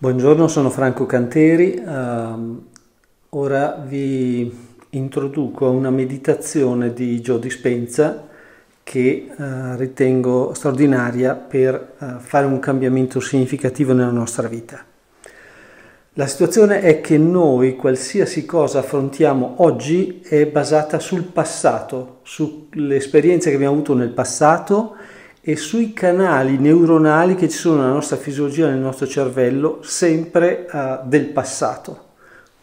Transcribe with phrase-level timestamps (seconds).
[0.00, 1.82] Buongiorno, sono Franco Canteri.
[1.84, 2.66] Uh,
[3.30, 4.48] ora vi
[4.90, 8.28] introduco a una meditazione di Joe Dispenza
[8.84, 14.84] che uh, ritengo straordinaria per uh, fare un cambiamento significativo nella nostra vita.
[16.12, 23.50] La situazione è che noi, qualsiasi cosa affrontiamo oggi, è basata sul passato, sulle esperienze
[23.50, 24.94] che abbiamo avuto nel passato
[25.40, 31.06] e sui canali neuronali che ci sono nella nostra fisiologia, nel nostro cervello, sempre uh,
[31.06, 32.06] del passato.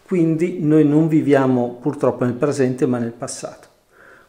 [0.05, 3.67] Quindi noi non viviamo purtroppo nel presente ma nel passato.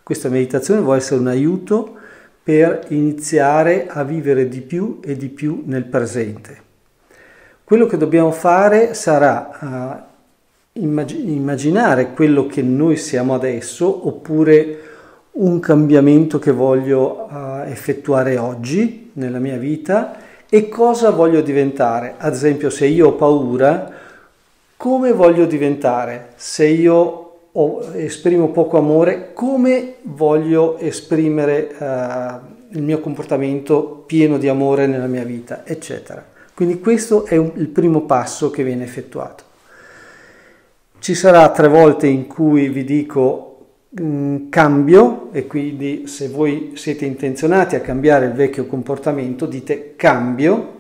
[0.02, 1.96] Questa meditazione vuole essere un aiuto
[2.42, 6.62] per iniziare a vivere di più e di più nel presente.
[7.64, 10.06] Quello che dobbiamo fare sarà
[10.72, 14.78] uh, immag- immaginare quello che noi siamo adesso oppure
[15.38, 20.16] un cambiamento che voglio uh, effettuare oggi nella mia vita
[20.48, 22.14] e cosa voglio diventare.
[22.16, 23.90] Ad esempio, se io ho paura,
[24.76, 26.28] come voglio diventare?
[26.36, 27.22] Se io
[27.94, 35.24] esprimo poco amore, come voglio esprimere uh, il mio comportamento pieno di amore nella mia
[35.24, 36.24] vita, eccetera.
[36.54, 39.44] Quindi questo è un, il primo passo che viene effettuato.
[40.98, 43.55] Ci sarà tre volte in cui vi dico
[44.50, 50.74] cambio e quindi se voi siete intenzionati a cambiare il vecchio comportamento dite cambio,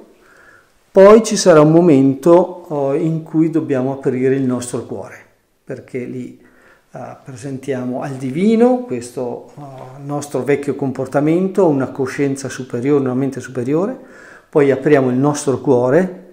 [0.90, 2.32] poi ci sarà un momento
[2.68, 5.24] oh, in cui dobbiamo aprire il nostro cuore
[5.66, 6.40] perché lì
[6.92, 9.62] uh, presentiamo al divino questo uh,
[10.04, 13.98] nostro vecchio comportamento, una coscienza superiore, una mente superiore,
[14.48, 16.24] poi apriamo il nostro cuore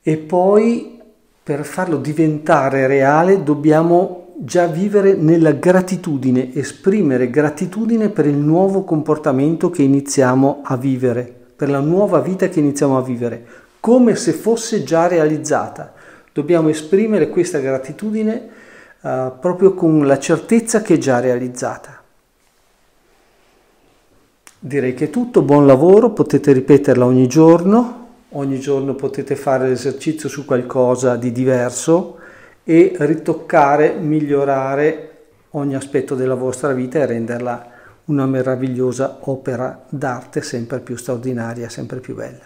[0.00, 1.00] e poi
[1.42, 9.68] per farlo diventare reale dobbiamo già vivere nella gratitudine, esprimere gratitudine per il nuovo comportamento
[9.68, 13.44] che iniziamo a vivere, per la nuova vita che iniziamo a vivere,
[13.80, 15.92] come se fosse già realizzata.
[16.32, 18.48] Dobbiamo esprimere questa gratitudine
[19.00, 22.00] uh, proprio con la certezza che è già realizzata.
[24.60, 30.28] Direi che è tutto, buon lavoro, potete ripeterla ogni giorno, ogni giorno potete fare l'esercizio
[30.28, 32.17] su qualcosa di diverso
[32.70, 35.20] e ritoccare, migliorare
[35.52, 37.70] ogni aspetto della vostra vita e renderla
[38.04, 42.44] una meravigliosa opera d'arte sempre più straordinaria, sempre più bella.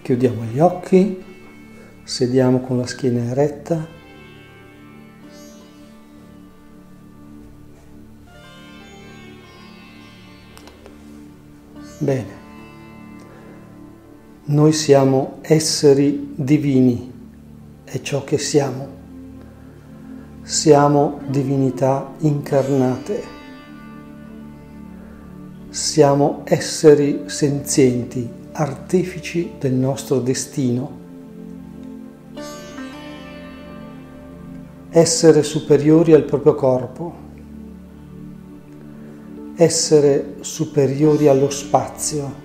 [0.00, 1.22] Chiudiamo gli occhi,
[2.02, 4.00] sediamo con la schiena eretta
[12.02, 12.34] Bene,
[14.46, 17.12] noi siamo esseri divini,
[17.84, 18.88] è ciò che siamo.
[20.42, 23.22] Siamo divinità incarnate.
[25.68, 30.98] Siamo esseri senzienti, artefici del nostro destino.
[34.90, 37.21] Essere superiori al proprio corpo
[39.62, 42.40] essere superiori allo spazio.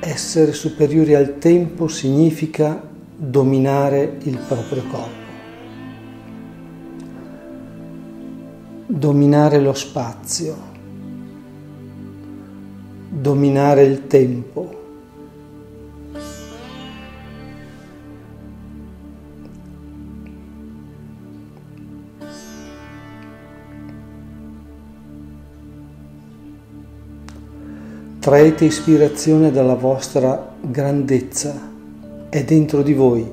[0.00, 2.82] Essere superiori al tempo significa
[3.16, 5.24] dominare il proprio corpo.
[8.86, 10.54] Dominare lo spazio.
[13.08, 14.85] Dominare il tempo
[28.26, 31.54] Traete ispirazione dalla vostra grandezza,
[32.28, 33.24] è dentro di voi.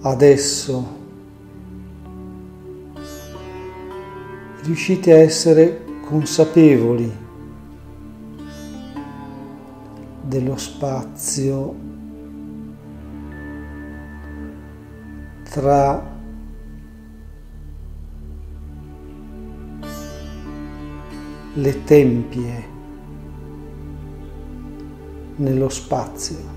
[0.00, 0.86] Adesso
[4.62, 7.12] riuscite a essere consapevoli
[10.22, 11.87] dello spazio
[15.50, 16.16] tra
[21.54, 22.68] le tempie
[25.36, 26.56] nello spazio.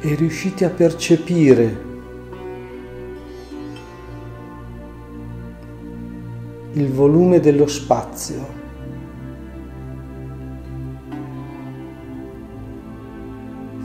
[0.00, 1.86] E riuscite a percepire
[6.72, 8.57] il volume dello spazio.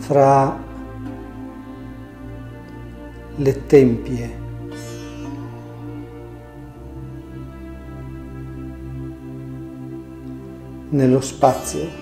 [0.03, 0.57] fra
[3.35, 4.41] le tempie.
[10.93, 12.01] nello spazio.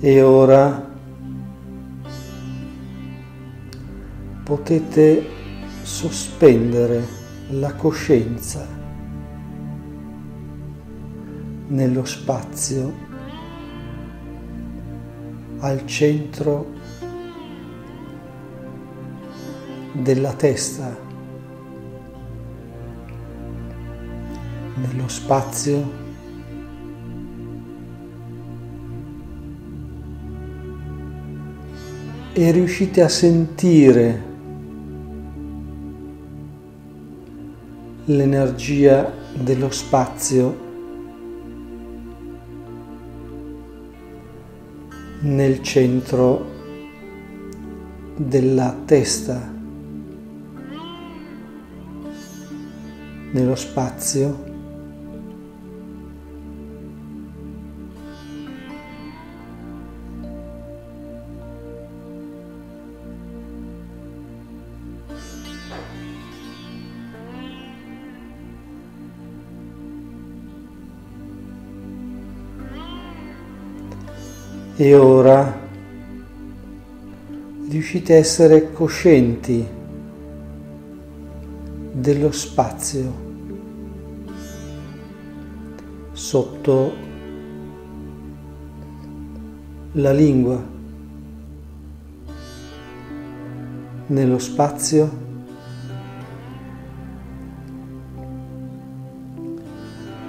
[0.00, 0.85] E ora
[4.46, 5.26] potete
[5.82, 7.04] sospendere
[7.48, 8.64] la coscienza
[11.66, 12.94] nello spazio
[15.58, 16.74] al centro
[19.94, 20.96] della testa,
[24.76, 26.04] nello spazio
[32.32, 34.34] e riuscite a sentire
[38.08, 40.64] l'energia dello spazio
[45.20, 46.54] nel centro
[48.16, 49.52] della testa,
[53.32, 54.55] nello spazio.
[74.86, 75.52] E ora
[77.68, 79.66] riuscite a essere coscienti
[81.90, 83.12] dello spazio
[86.12, 86.94] sotto
[89.94, 90.64] la lingua,
[94.06, 95.10] nello spazio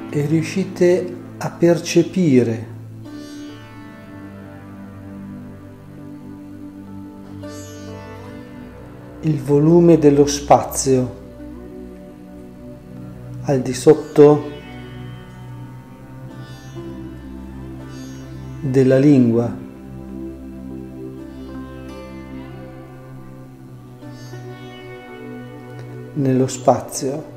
[0.10, 2.77] e riuscite a percepire
[9.28, 11.16] il volume dello spazio
[13.42, 14.52] al di sotto
[18.62, 19.66] della lingua.
[26.14, 27.37] nello spazio.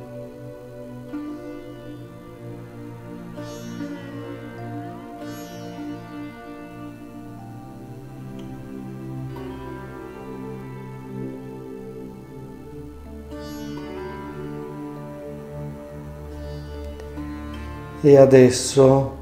[18.03, 19.19] E adesso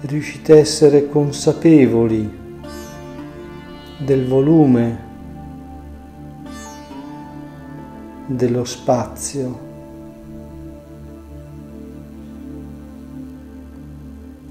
[0.00, 2.28] riuscite a essere consapevoli
[3.98, 5.04] del volume
[8.26, 9.64] dello spazio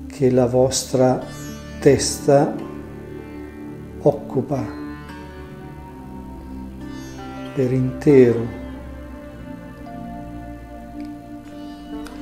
[0.08, 1.22] che la vostra
[1.80, 2.56] testa
[4.02, 4.64] occupa
[7.54, 8.65] per intero.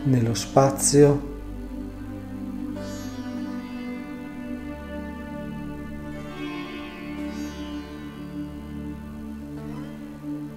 [0.03, 1.31] Nello spazio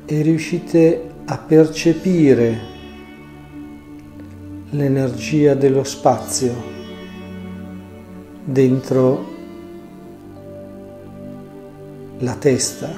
[0.06, 2.60] e riuscite a percepire
[4.70, 6.74] l'energia dello spazio
[8.44, 9.34] dentro
[12.18, 12.90] la testa,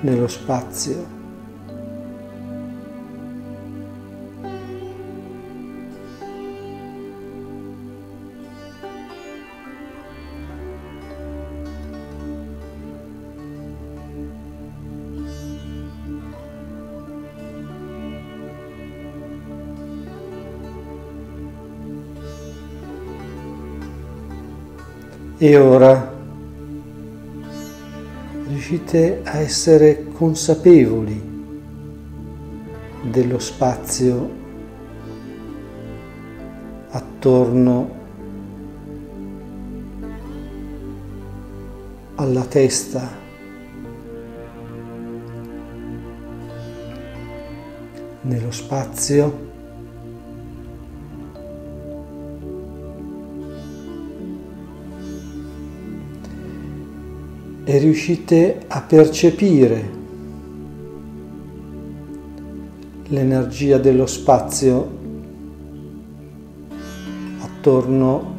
[0.00, 1.21] nello spazio.
[25.44, 26.14] E ora
[28.46, 31.20] riuscite a essere consapevoli
[33.02, 34.30] dello spazio
[36.90, 37.90] attorno
[42.14, 43.10] alla testa.
[48.20, 49.51] Nello spazio
[57.72, 59.90] e riuscite a percepire
[63.06, 64.98] l'energia dello spazio
[67.40, 68.34] attorno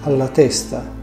[0.00, 0.98] alla testa.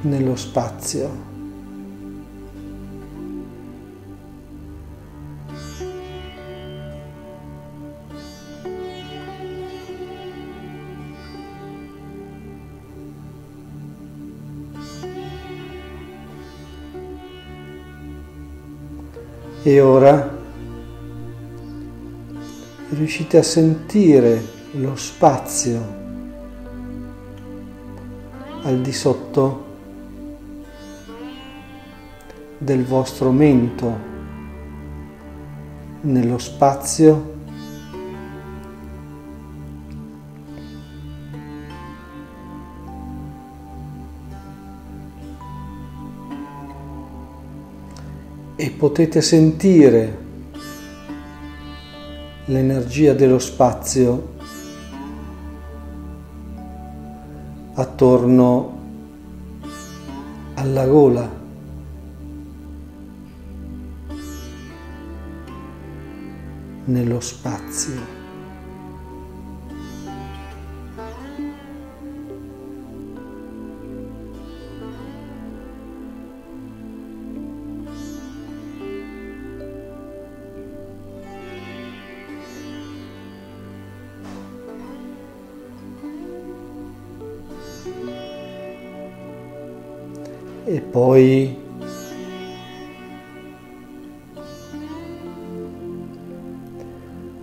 [0.00, 1.35] nello spazio.
[19.68, 20.32] E ora
[22.90, 24.40] riuscite a sentire
[24.74, 25.80] lo spazio
[28.62, 29.64] al di sotto
[32.58, 33.98] del vostro mento
[36.02, 37.34] nello spazio
[48.76, 50.24] potete sentire
[52.46, 54.34] l'energia dello spazio
[57.74, 58.78] attorno
[60.54, 61.44] alla gola.
[66.86, 68.15] nello spazio.
[90.96, 91.54] Poi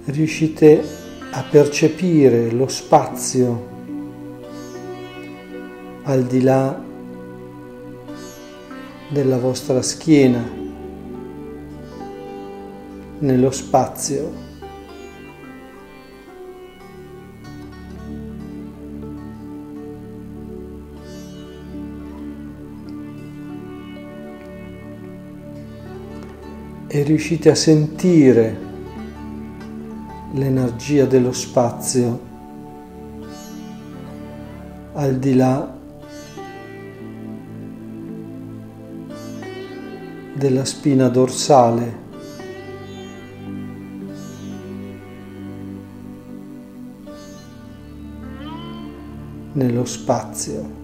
[0.05, 0.83] riuscite
[1.29, 3.67] a percepire lo spazio
[6.01, 6.83] al di là
[9.09, 10.43] della vostra schiena,
[13.19, 14.52] nello spazio.
[27.03, 28.57] Riuscite a sentire
[30.31, 32.31] l'energia dello spazio
[34.93, 35.77] al di là
[40.33, 42.01] della spina dorsale.
[49.55, 50.82] nello spazio.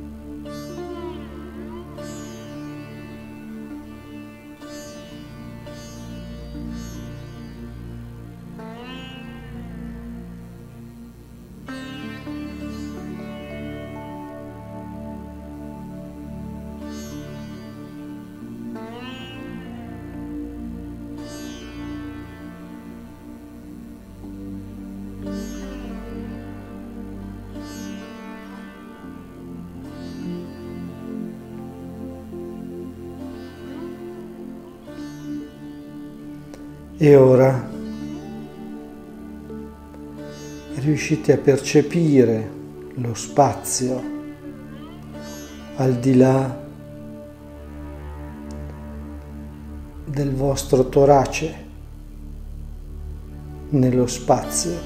[37.10, 37.68] E ora
[40.76, 42.52] riuscite a percepire
[42.98, 44.04] lo spazio
[45.78, 46.56] al di là
[50.06, 51.66] del vostro torace
[53.70, 54.78] nello spazio.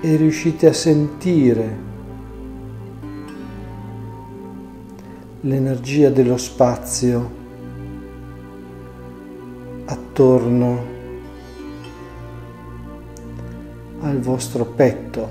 [0.00, 1.95] E riuscite a sentire
[5.46, 7.30] l'energia dello spazio
[9.84, 10.84] attorno
[14.00, 15.28] al vostro petto,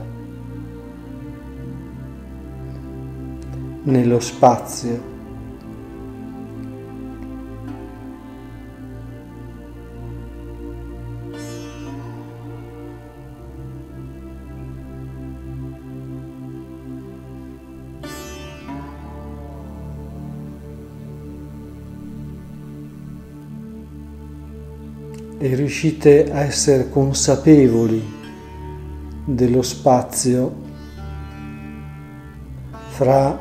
[3.84, 5.15] nello spazio.
[25.46, 28.04] E riuscite a essere consapevoli
[29.26, 30.56] dello spazio
[32.88, 33.40] fra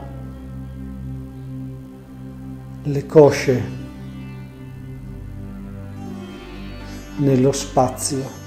[2.82, 3.62] le cosce
[7.16, 8.42] nello spazio.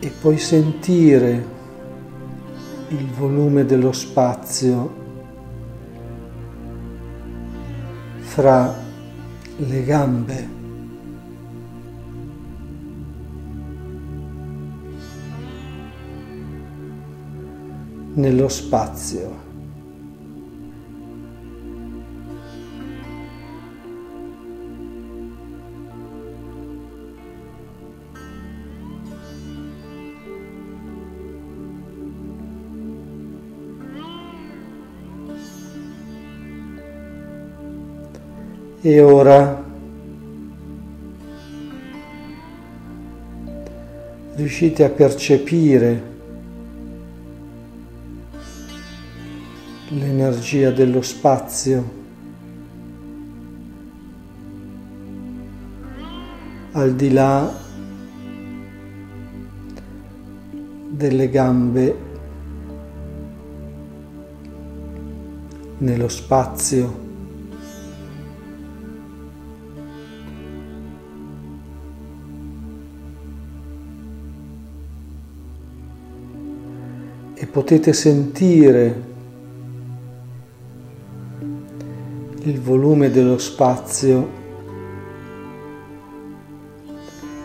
[0.00, 1.58] E puoi sentire
[2.90, 4.94] il volume dello spazio
[8.20, 8.74] fra
[9.56, 10.58] le gambe.
[18.12, 19.49] nello spazio.
[38.82, 39.62] E ora
[44.36, 46.02] riuscite a percepire
[49.88, 51.98] l'energia dello spazio
[56.72, 57.52] al di là
[60.88, 61.98] delle gambe
[65.78, 67.09] nello spazio.
[77.50, 79.08] Potete sentire
[82.42, 84.28] il volume dello spazio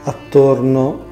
[0.04, 1.04] attorno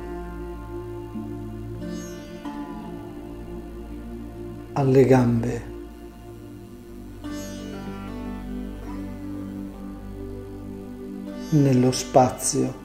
[4.73, 5.71] alle gambe.
[11.53, 12.82] nello spazio.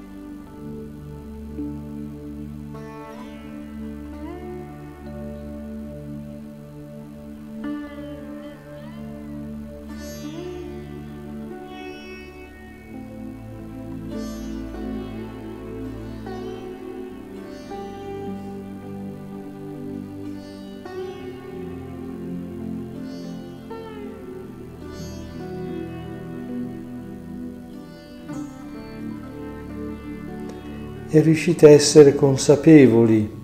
[31.10, 33.36] E riuscite a essere consapevoli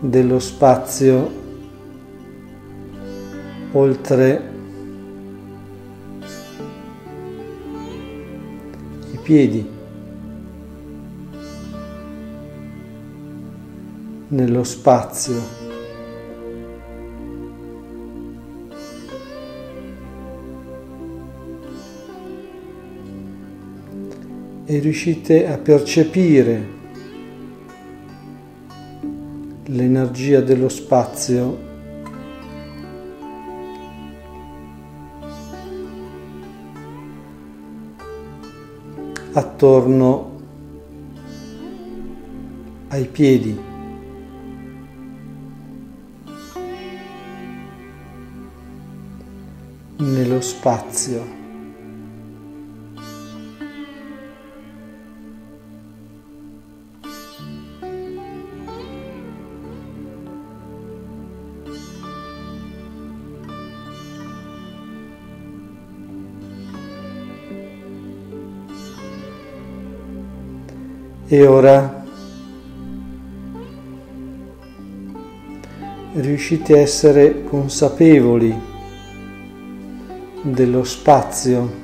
[0.00, 1.42] dello spazio
[3.72, 4.52] oltre
[9.12, 9.66] i piedi,
[14.28, 15.63] nello spazio.
[24.74, 26.66] E riuscite a percepire
[29.66, 31.58] l'energia dello spazio
[39.32, 40.32] attorno
[42.88, 43.72] ai piedi.
[49.96, 51.43] nello spazio.
[71.26, 72.04] E ora
[76.12, 78.54] riuscite a essere consapevoli
[80.42, 81.82] dello spazio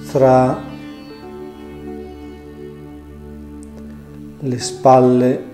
[0.00, 0.62] fra
[4.40, 5.44] le spalle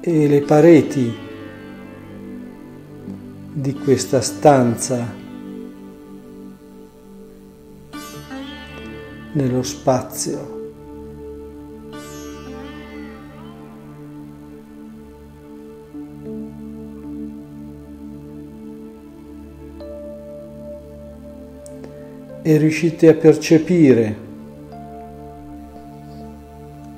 [0.00, 1.12] e le pareti
[3.52, 5.17] di questa stanza
[9.38, 10.56] nello spazio.
[22.42, 24.16] E riuscite a percepire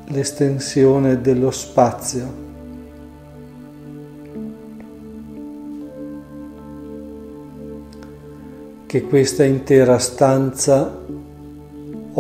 [0.07, 2.49] l'estensione dello spazio.
[8.87, 11.00] che questa intera stanza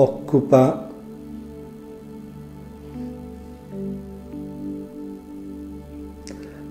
[0.00, 0.88] occupa.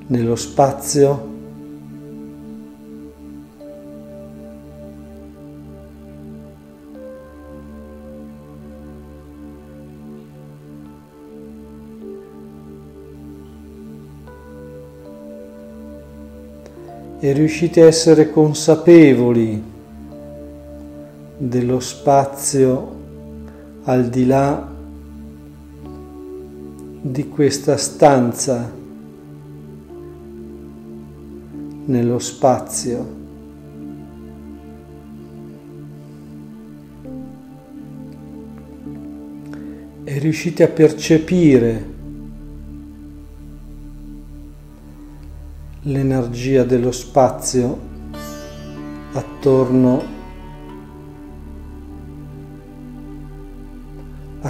[0.08, 1.28] Nello spazio.
[17.22, 19.62] E riuscite a essere consapevoli
[21.38, 22.99] dello spazio
[23.84, 24.68] al di là
[27.02, 28.72] di questa stanza
[31.86, 33.18] nello spazio.
[40.04, 41.98] E riuscite a percepire
[45.84, 47.88] l'energia dello spazio
[49.14, 50.19] attorno a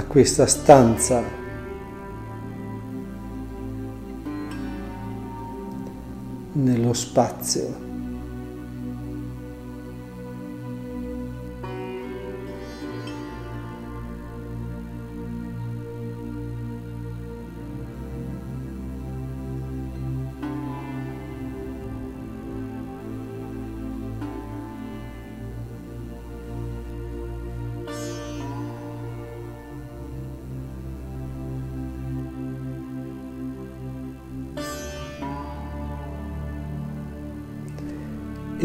[0.10, 1.38] questa stanza.
[6.52, 7.88] nello spazio.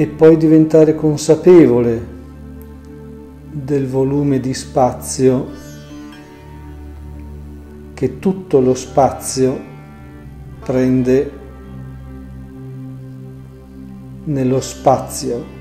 [0.05, 2.07] E poi diventare consapevole
[3.51, 5.49] del volume di spazio
[7.95, 9.59] che tutto lo spazio
[10.63, 11.31] prende
[14.25, 15.54] nello spazio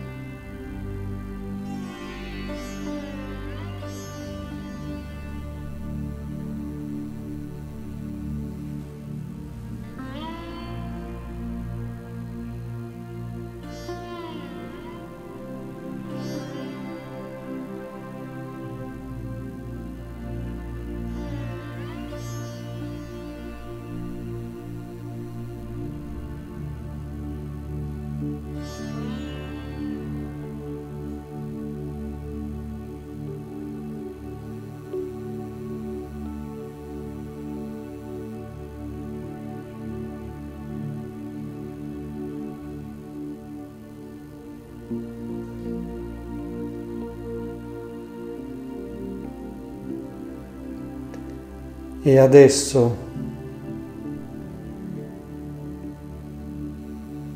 [52.06, 52.98] E adesso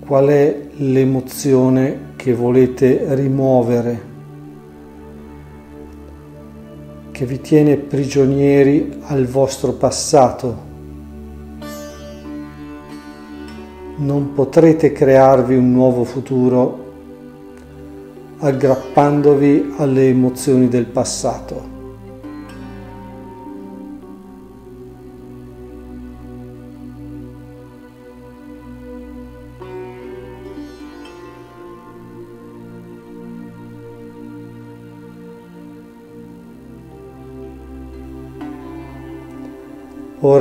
[0.06, 4.02] qual è l'emozione che volete rimuovere,
[7.12, 10.58] che vi tiene prigionieri al vostro passato?
[13.96, 16.86] Non potrete crearvi un nuovo futuro
[18.40, 21.77] aggrappandovi alle emozioni del passato.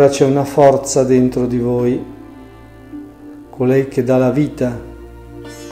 [0.07, 2.01] Ora c'è una forza dentro di voi,
[3.51, 4.81] colei che dà la vita,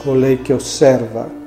[0.03, 1.43] colei che osserva.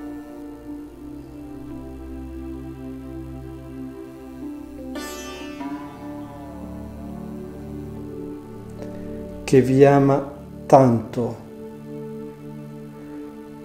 [9.43, 10.34] che vi ama
[10.65, 11.36] tanto.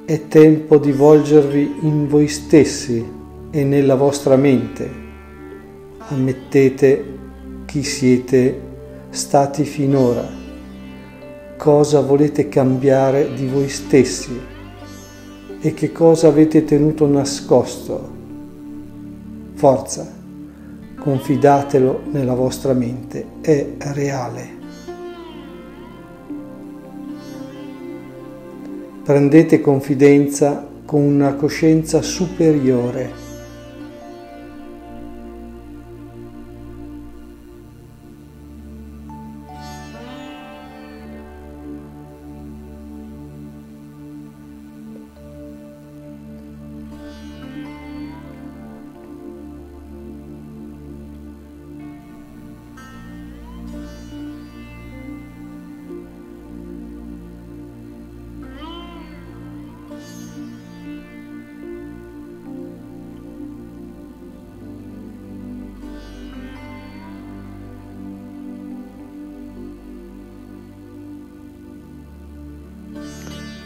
[0.04, 3.04] È tempo di volgervi in voi stessi
[3.50, 4.90] e nella vostra mente.
[6.08, 7.04] Ammettete
[7.66, 8.70] chi siete
[9.12, 10.26] stati finora,
[11.58, 14.40] cosa volete cambiare di voi stessi
[15.60, 18.10] e che cosa avete tenuto nascosto.
[19.52, 20.10] Forza,
[20.98, 24.60] confidatelo nella vostra mente, è reale.
[29.04, 33.21] Prendete confidenza con una coscienza superiore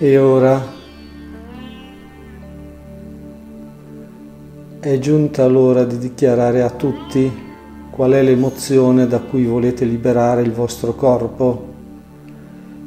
[0.07, 0.64] E ora
[4.79, 7.29] è giunta l'ora di dichiarare a tutti
[7.90, 11.66] qual è l'emozione da cui volete liberare il vostro corpo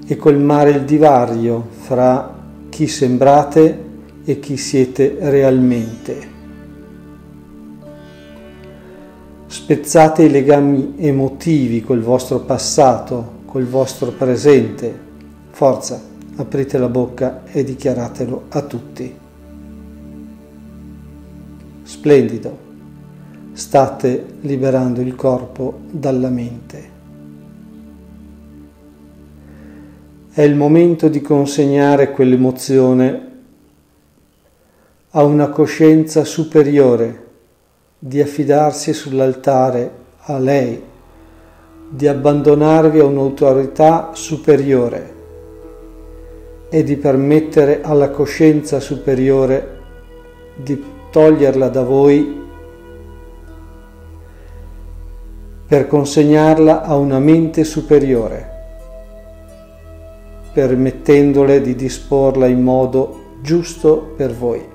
[0.08, 2.34] e colmare il divario fra
[2.69, 3.84] chi sembrate
[4.23, 6.27] e chi siete realmente.
[9.45, 15.08] Spezzate i legami emotivi col vostro passato, col vostro presente.
[15.49, 16.09] Forza!
[16.41, 19.17] Aprite la bocca e dichiaratelo a tutti.
[21.84, 22.58] Splendido,
[23.52, 26.97] state liberando il corpo dalla mente.
[30.32, 33.28] È il momento di consegnare quell'emozione
[35.10, 37.28] a una coscienza superiore,
[37.99, 40.82] di affidarsi sull'altare a lei,
[41.89, 45.17] di abbandonarvi a un'autorità superiore
[46.69, 49.77] e di permettere alla coscienza superiore
[50.55, 52.38] di toglierla da voi
[55.69, 58.58] per consegnarla a una mente superiore,
[60.51, 64.67] permettendole di disporla in modo giusto per voi.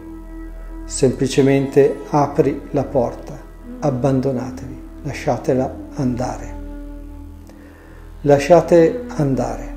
[0.84, 3.36] Semplicemente apri la porta,
[3.80, 6.54] abbandonatevi, lasciatela andare.
[8.20, 9.73] Lasciate andare.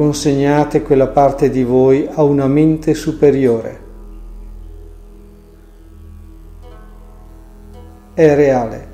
[0.00, 3.80] Consegnate quella parte di voi a una mente superiore.
[8.14, 8.88] È reale.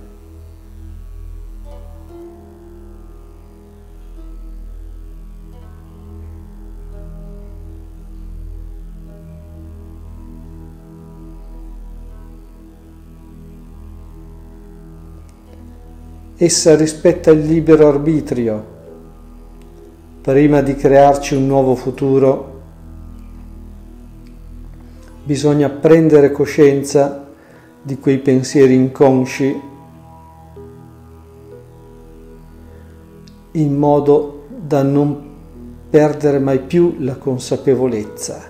[16.37, 18.76] Essa rispetta il libero arbitrio.
[20.27, 22.61] Prima di crearci un nuovo futuro,
[25.23, 27.29] bisogna prendere coscienza
[27.81, 29.61] di quei pensieri inconsci
[33.53, 35.17] in modo da non
[35.89, 38.43] perdere mai più la consapevolezza.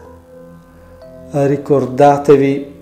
[1.29, 2.73] Ricordatevi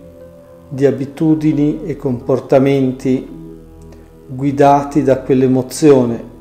[0.68, 3.28] di abitudini e comportamenti
[4.28, 6.33] guidati da quell'emozione.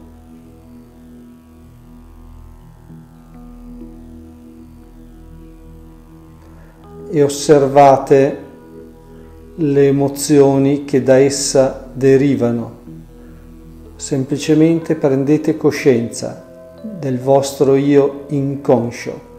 [7.16, 8.38] E osservate
[9.56, 12.82] le emozioni che da essa derivano.
[13.96, 16.44] Semplicemente prendete coscienza
[17.00, 19.32] del vostro io inconscio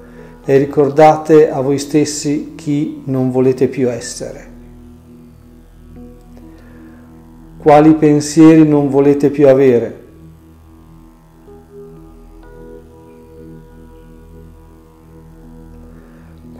[0.44, 4.52] e ricordate a voi stessi chi non volete più essere.
[7.64, 10.04] quali pensieri non volete più avere.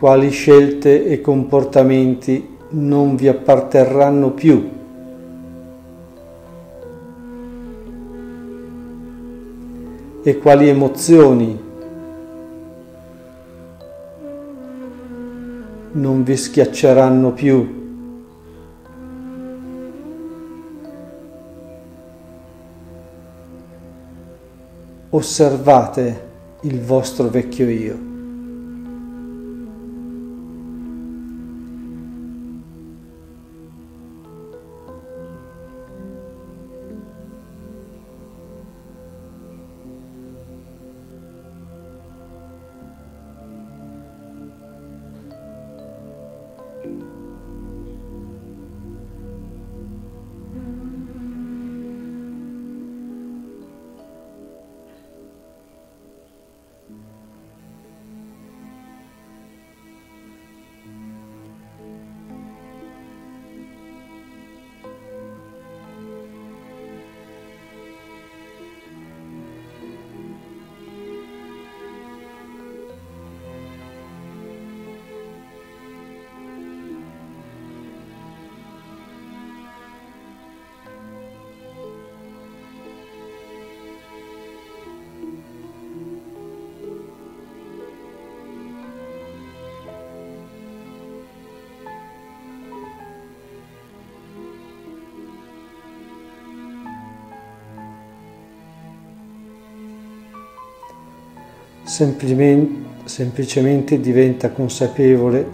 [0.05, 4.69] Quali scelte e comportamenti non vi apparterranno più.
[10.21, 11.59] E quali emozioni
[15.93, 17.83] non vi schiacceranno più.
[25.09, 26.29] osservate
[26.61, 28.14] il vostro vecchio io.
[101.95, 105.47] Semplicemente, semplicemente diventa consapevole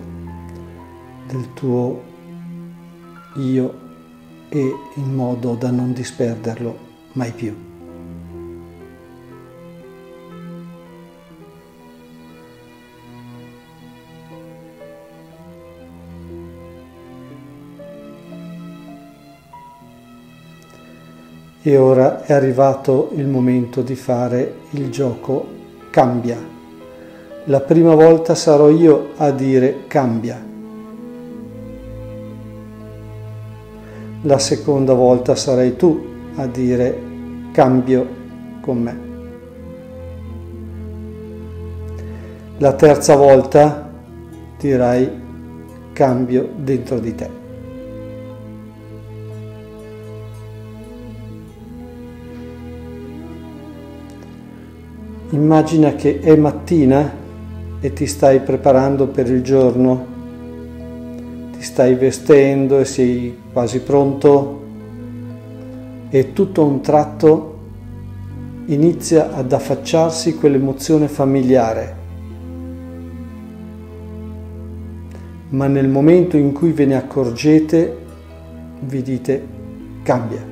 [1.28, 2.02] del tuo
[3.36, 3.80] io
[4.50, 6.78] e in modo da non disperderlo
[7.12, 7.56] mai più.
[21.62, 25.60] E ora è arrivato il momento di fare il gioco
[25.92, 26.38] cambia.
[27.46, 30.44] La prima volta sarò io a dire cambia.
[34.24, 36.04] La seconda volta sarai tu
[36.36, 36.98] a dire
[37.52, 38.08] cambio
[38.62, 39.00] con me.
[42.58, 43.90] La terza volta
[44.60, 45.10] dirai
[45.94, 47.41] cambio dentro di te.
[55.34, 57.10] Immagina che è mattina
[57.80, 60.06] e ti stai preparando per il giorno,
[61.54, 64.62] ti stai vestendo e sei quasi pronto
[66.10, 67.60] e tutto a un tratto
[68.65, 71.96] inizia ad affacciarsi quell'emozione familiare.
[75.52, 77.98] Ma nel momento in cui ve ne accorgete
[78.82, 79.48] vi dite
[80.04, 80.46] cambia.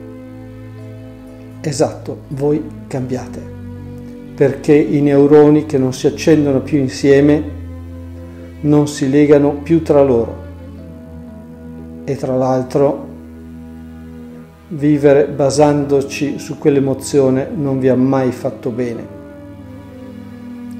[1.59, 3.58] Esatto, voi cambiate
[4.39, 7.43] perché i neuroni che non si accendono più insieme
[8.61, 10.33] non si legano più tra loro.
[12.05, 13.07] E tra l'altro
[14.69, 19.07] vivere basandoci su quell'emozione non vi ha mai fatto bene.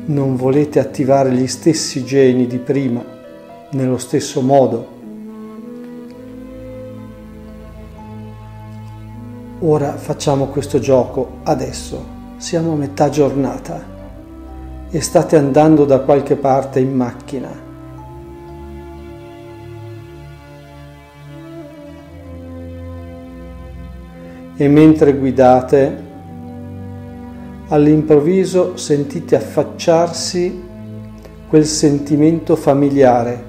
[0.05, 3.03] Non volete attivare gli stessi geni di prima,
[3.71, 4.87] nello stesso modo.
[9.59, 12.18] Ora facciamo questo gioco adesso.
[12.39, 13.83] Siamo a metà giornata
[14.89, 17.49] e state andando da qualche parte in macchina.
[24.55, 26.03] E mentre guidate,
[27.67, 30.63] all'improvviso sentite affacciarsi
[31.49, 33.43] quel sentimento familiare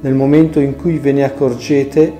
[0.00, 2.12] nel momento in cui ve ne accorgete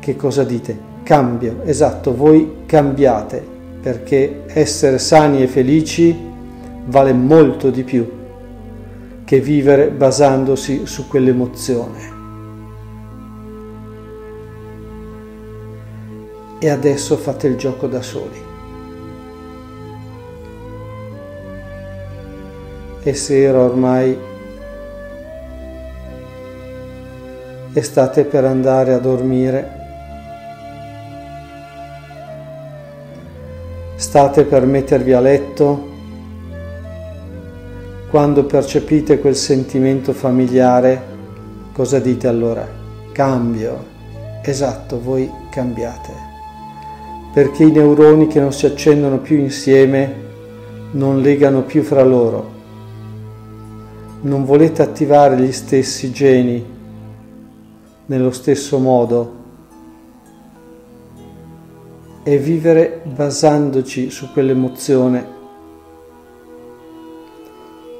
[0.00, 0.90] che cosa dite?
[1.02, 6.16] Cambio, esatto, voi cambiate perché essere sani e felici
[6.86, 8.20] vale molto di più
[9.24, 12.10] che vivere basandosi su quell'emozione.
[16.60, 18.50] E adesso fate il gioco da soli.
[23.02, 24.16] E sera ormai
[27.72, 29.81] e state per andare a dormire
[34.02, 35.90] State per mettervi a letto
[38.10, 41.00] quando percepite quel sentimento familiare,
[41.72, 42.68] cosa dite allora?
[43.12, 43.84] Cambio.
[44.42, 46.10] Esatto, voi cambiate.
[47.32, 50.12] Perché i neuroni che non si accendono più insieme
[50.90, 52.50] non legano più fra loro.
[54.22, 56.66] Non volete attivare gli stessi geni
[58.06, 59.41] nello stesso modo
[62.24, 65.40] e vivere basandoci su quell'emozione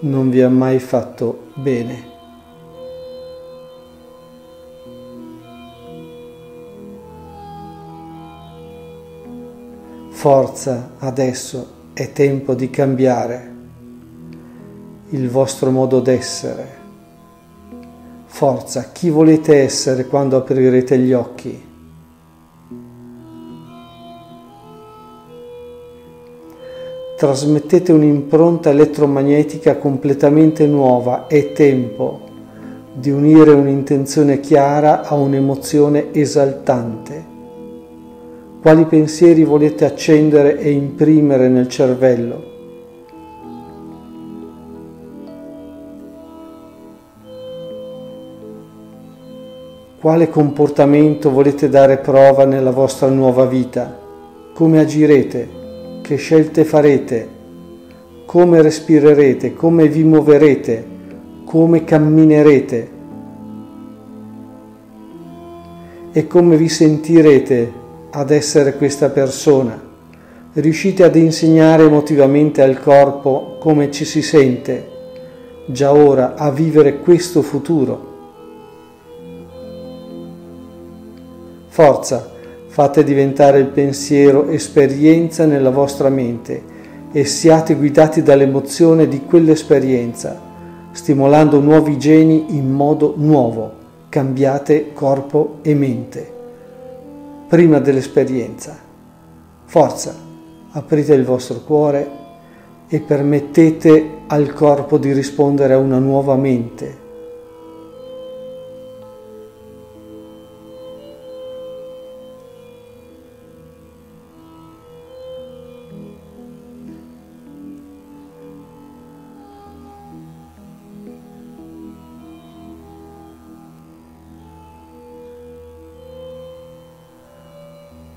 [0.03, 2.11] non vi ha mai fatto bene.
[10.11, 13.51] Forza, adesso è tempo di cambiare
[15.11, 16.81] il vostro modo d'essere.
[18.27, 21.71] Forza, chi volete essere quando aprirete gli occhi?
[27.23, 32.19] Trasmettete un'impronta elettromagnetica completamente nuova, è tempo
[32.93, 37.25] di unire un'intenzione chiara a un'emozione esaltante.
[38.61, 42.43] Quali pensieri volete accendere e imprimere nel cervello?
[50.01, 53.97] Quale comportamento volete dare prova nella vostra nuova vita?
[54.53, 55.61] Come agirete?
[56.03, 57.29] Che scelte farete,
[58.27, 60.87] come respirerete, come vi muoverete,
[61.47, 62.91] come camminerete
[66.13, 67.73] e come vi sentirete
[68.11, 69.81] ad essere questa persona.
[70.55, 74.91] Riuscite ad insegnare emotivamente al corpo come ci si sente
[75.67, 78.11] già ora a vivere questo futuro.
[81.69, 82.32] Forza!
[82.73, 86.63] Fate diventare il pensiero esperienza nella vostra mente
[87.13, 90.41] e siate guidati dall'emozione di quell'esperienza,
[90.91, 93.73] stimolando nuovi geni in modo nuovo.
[94.09, 96.33] Cambiate corpo e mente.
[97.47, 98.75] Prima dell'esperienza.
[99.67, 100.17] Forza,
[100.71, 102.11] aprite il vostro cuore
[102.89, 107.02] e permettete al corpo di rispondere a una nuova mente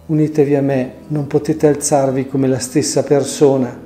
[0.07, 3.81] Unitevi a me, non potete alzarvi come la stessa persona.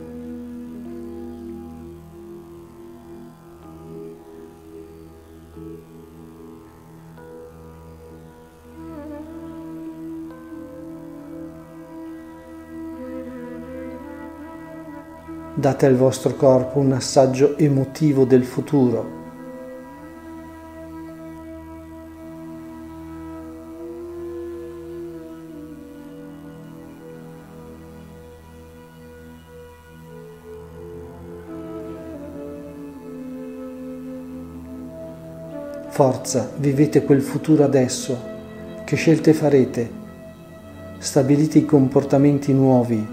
[15.56, 19.19] Date al vostro corpo un assaggio emotivo del futuro.
[36.00, 38.18] Forza, vivete quel futuro adesso.
[38.86, 39.92] Che scelte farete?
[40.98, 43.06] Stabilite i comportamenti nuovi.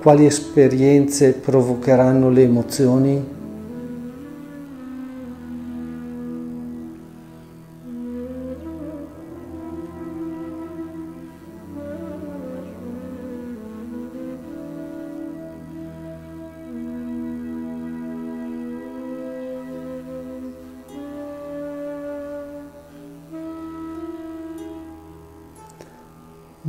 [0.00, 3.35] Quali esperienze provocheranno le emozioni?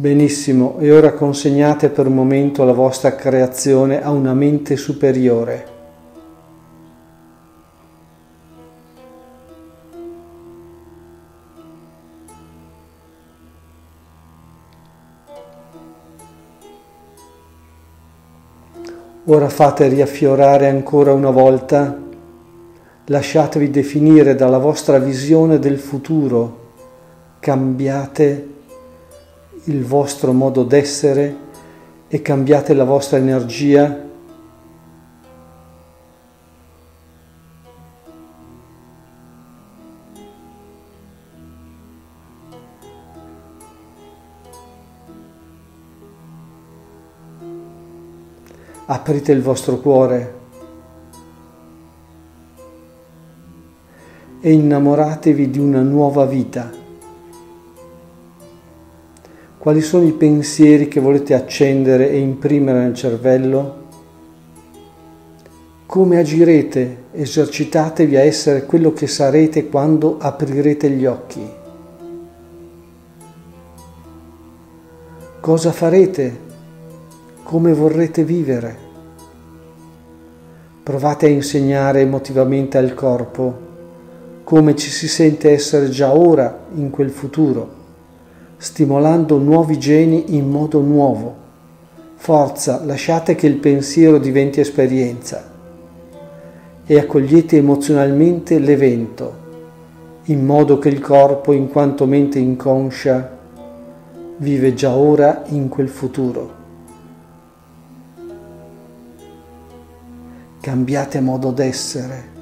[0.07, 5.67] Benissimo, e ora consegnate per un momento la vostra creazione a una mente superiore.
[19.25, 22.01] Ora fate riaffiorare ancora una volta,
[23.07, 26.69] lasciatevi definire dalla vostra visione del futuro,
[27.41, 28.55] cambiate
[29.67, 31.45] il vostro modo d'essere
[32.07, 34.05] e cambiate la vostra energia
[48.89, 50.35] aprite il vostro cuore
[54.39, 56.86] e innamoratevi di una nuova vita.
[59.57, 63.85] Quali sono i pensieri che volete accendere e imprimere nel cervello?
[65.85, 67.05] Come agirete?
[67.11, 71.49] Esercitatevi a essere quello che sarete quando aprirete gli occhi.
[75.39, 76.39] Cosa farete
[77.43, 78.77] come vorrete vivere.
[80.83, 83.65] Provate a insegnare emotivamente al corpo
[84.47, 87.76] come ci si sente essere già ora in quel futuro,
[88.57, 91.35] stimolando nuovi geni in modo nuovo.
[92.15, 95.55] Forza, lasciate che il pensiero diventi esperienza
[96.85, 99.45] e accogliete emozionalmente l'evento,
[100.25, 103.37] in modo che il corpo, in quanto mente inconscia,
[104.37, 106.57] vive già ora in quel futuro.
[110.67, 112.36] cambiate modo d'essere.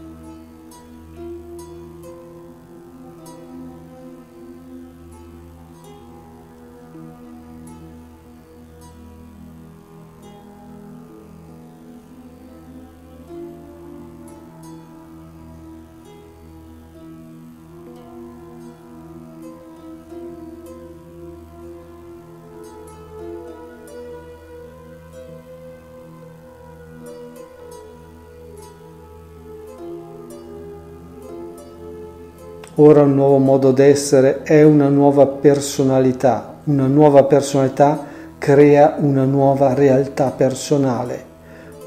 [32.78, 36.56] Ora un nuovo modo d'essere è una nuova personalità.
[36.66, 38.06] Una nuova personalità
[38.38, 41.24] crea una nuova realtà personale.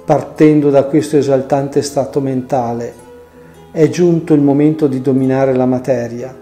[0.07, 2.95] Partendo da questo esaltante stato mentale,
[3.71, 6.35] è giunto il momento di dominare la materia.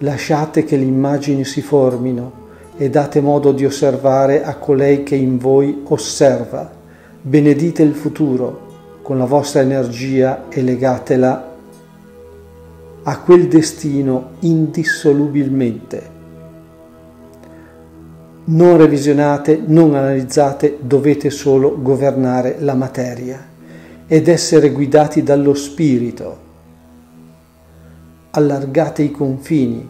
[0.00, 2.32] Lasciate che le immagini si formino
[2.76, 6.70] e date modo di osservare a colei che in voi osserva.
[7.22, 8.68] Benedite il futuro
[9.00, 11.49] con la vostra energia e legatela
[13.02, 16.18] a quel destino indissolubilmente.
[18.44, 23.48] Non revisionate, non analizzate, dovete solo governare la materia
[24.06, 26.48] ed essere guidati dallo spirito.
[28.30, 29.88] Allargate i confini,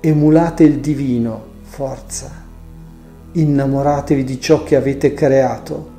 [0.00, 2.30] emulate il divino, forza,
[3.32, 5.94] innamoratevi di ciò che avete creato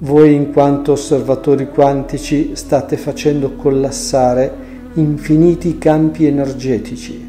[0.00, 7.28] Voi in quanto osservatori quantici state facendo collassare infiniti campi energetici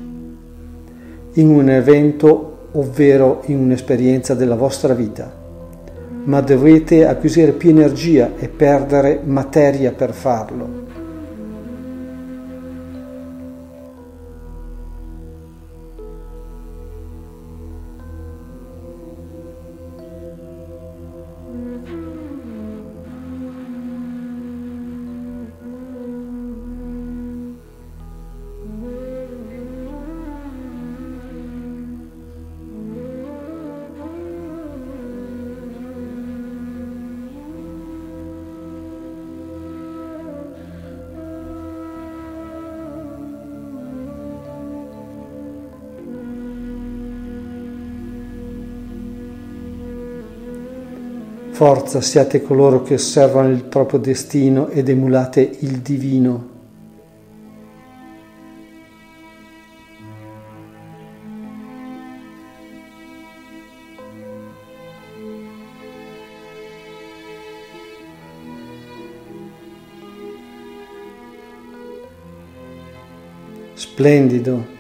[1.33, 5.33] in un evento ovvero in un'esperienza della vostra vita,
[6.25, 10.88] ma dovete acquisire più energia e perdere materia per farlo.
[51.59, 56.47] Forza siate coloro che osservano il proprio destino ed emulate il divino.
[73.73, 74.78] Splendido.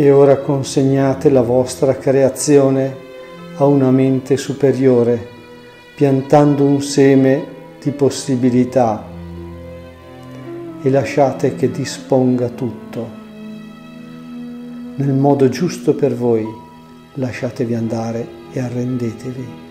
[0.00, 2.94] E ora consegnate la vostra creazione
[3.56, 5.26] a una mente superiore,
[5.96, 7.44] piantando un seme
[7.82, 9.04] di possibilità
[10.80, 13.08] e lasciate che disponga tutto.
[14.94, 16.46] Nel modo giusto per voi,
[17.14, 19.67] lasciatevi andare e arrendetevi.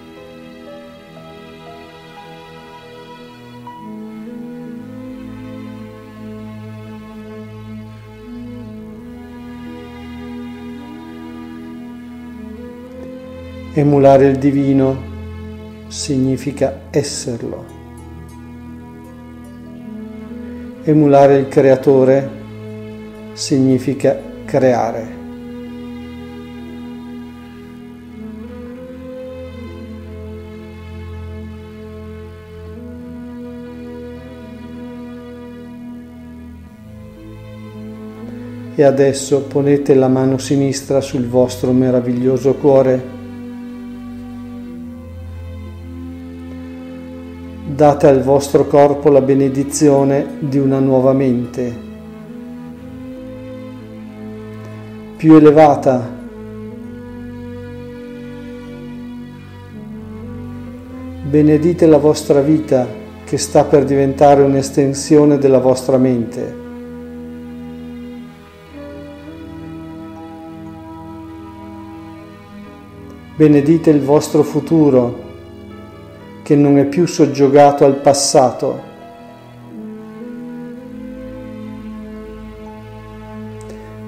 [13.78, 14.98] Emulare il divino
[15.86, 17.64] significa esserlo.
[20.82, 22.28] Emulare il creatore
[23.34, 25.16] significa creare.
[38.74, 43.17] E adesso ponete la mano sinistra sul vostro meraviglioso cuore
[47.78, 51.72] date al vostro corpo la benedizione di una nuova mente,
[55.16, 56.10] più elevata,
[61.30, 62.88] benedite la vostra vita
[63.24, 66.66] che sta per diventare un'estensione della vostra mente.
[73.36, 75.27] Benedite il vostro futuro
[76.48, 78.82] che non è più soggiogato al passato.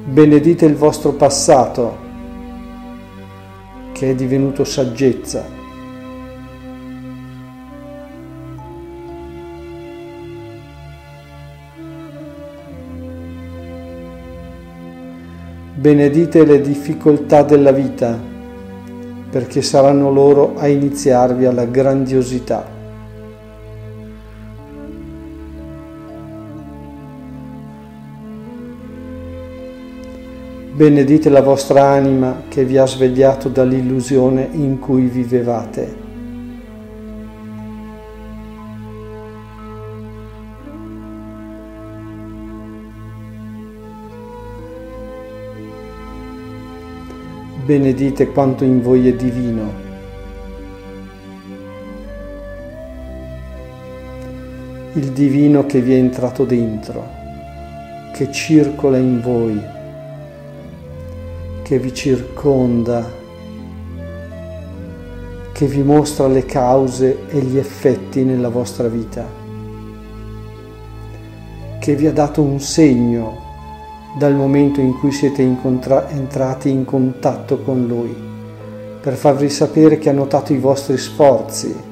[0.05, 1.97] Benedite il vostro passato
[3.91, 5.45] che è divenuto saggezza.
[15.73, 18.28] Benedite le difficoltà della vita
[19.29, 22.77] perché saranno loro a iniziarvi alla grandiosità.
[30.73, 36.08] Benedite la vostra anima che vi ha svegliato dall'illusione in cui vivevate.
[47.69, 49.71] Benedite quanto in voi è divino.
[54.93, 57.07] Il divino che vi è entrato dentro,
[58.11, 59.61] che circola in voi,
[61.61, 63.07] che vi circonda,
[65.51, 69.27] che vi mostra le cause e gli effetti nella vostra vita,
[71.77, 73.48] che vi ha dato un segno
[74.17, 78.15] dal momento in cui siete incontra- entrati in contatto con Lui,
[79.01, 81.87] per farvi sapere che ha notato i vostri sforzi.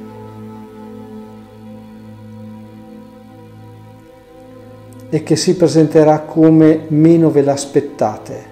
[5.10, 8.46] e che si presenterà come meno ve l'aspettate,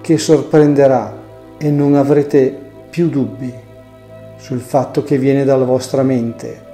[0.00, 1.14] che sorprenderà
[1.58, 3.52] e non avrete più dubbi
[4.38, 6.67] sul fatto che viene dalla vostra mente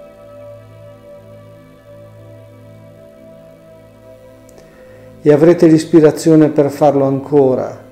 [5.27, 7.83] e avrete l'ispirazione per farlo ancora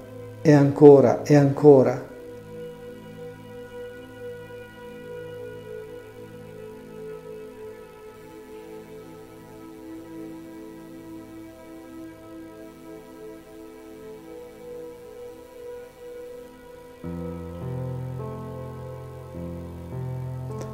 [0.42, 2.10] e ancora e ancora.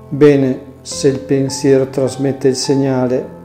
[0.08, 3.37] Bene, se il pensiero trasmette il segnale,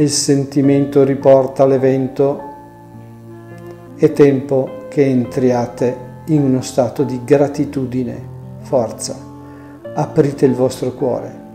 [0.00, 2.40] il sentimento riporta l'evento,
[3.96, 8.16] è tempo che entriate in uno stato di gratitudine,
[8.60, 9.16] forza.
[9.94, 11.46] Aprite il vostro cuore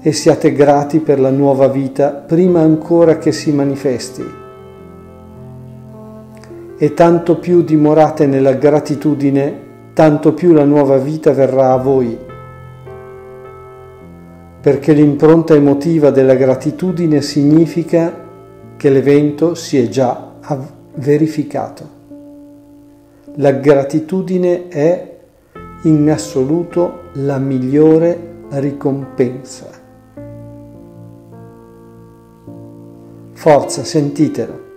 [0.00, 4.24] e siate grati per la nuova vita prima ancora che si manifesti.
[6.78, 9.60] E tanto più dimorate nella gratitudine,
[9.92, 12.16] tanto più la nuova vita verrà a voi,
[14.68, 18.12] perché l'impronta emotiva della gratitudine significa
[18.76, 20.34] che l'evento si è già
[20.96, 21.88] verificato.
[23.36, 25.16] La gratitudine è
[25.84, 29.70] in assoluto la migliore ricompensa.
[33.32, 34.67] Forza, sentitelo.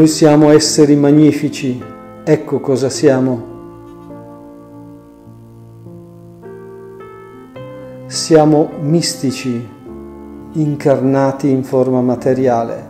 [0.00, 1.78] Noi siamo esseri magnifici,
[2.24, 3.48] ecco cosa siamo.
[8.06, 9.68] Siamo mistici,
[10.52, 12.88] incarnati in forma materiale.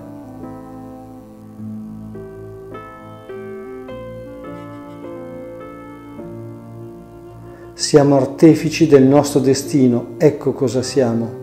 [7.73, 11.40] Siamo artefici del nostro destino, ecco cosa siamo.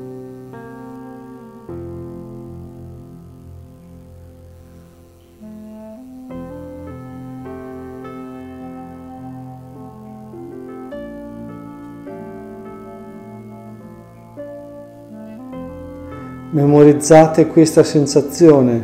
[16.88, 18.81] Memorizzate questa sensazione,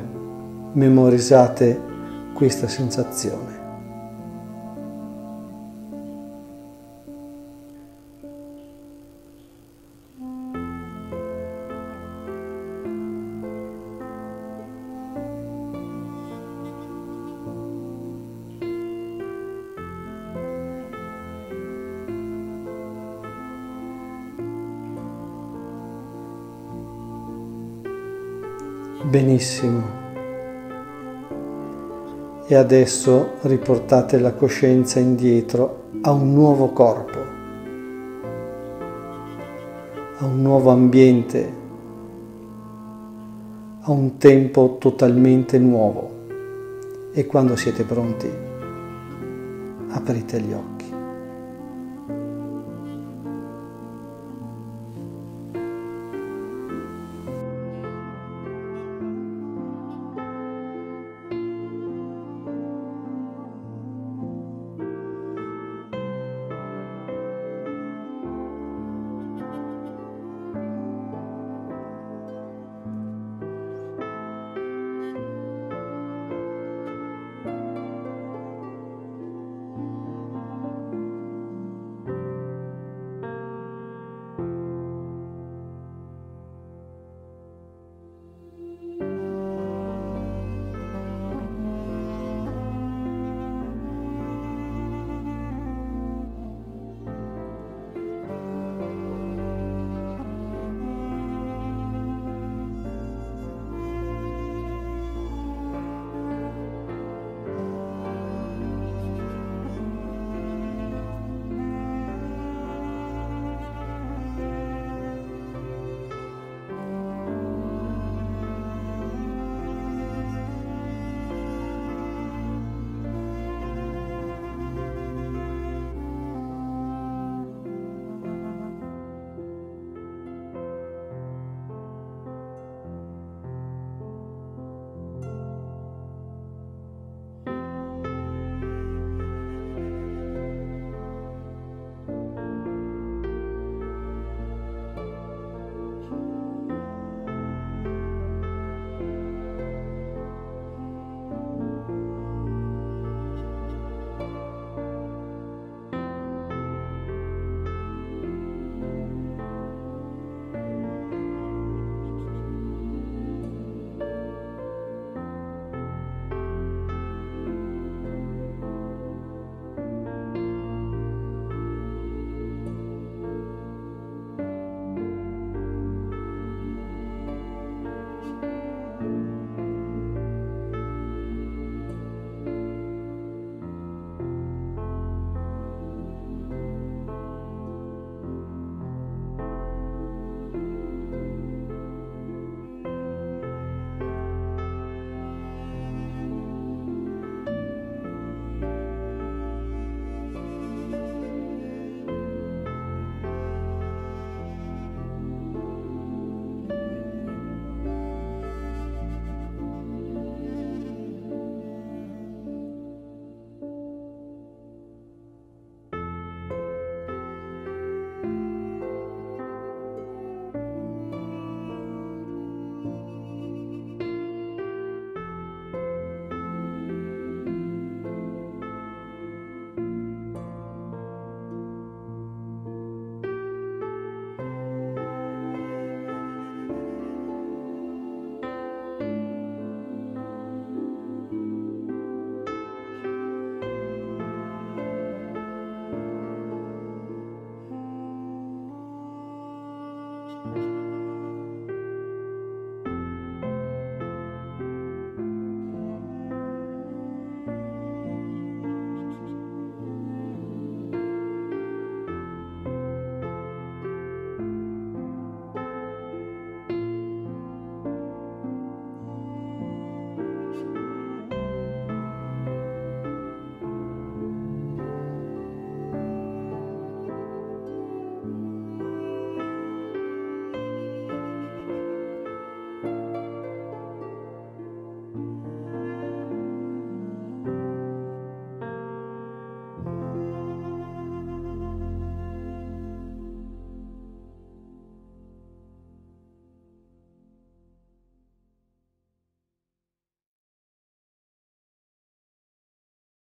[0.73, 1.79] memorizzate
[2.33, 3.62] questa sensazione.
[29.33, 29.81] Benissimo.
[32.45, 37.17] E adesso riportate la coscienza indietro a un nuovo corpo,
[40.19, 41.53] a un nuovo ambiente,
[43.81, 46.11] a un tempo totalmente nuovo.
[47.11, 48.29] E quando siete pronti,
[49.89, 50.72] aprite gli occhi.